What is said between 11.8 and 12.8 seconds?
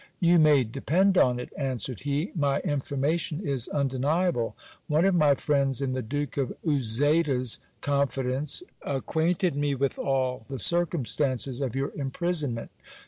imprisonment.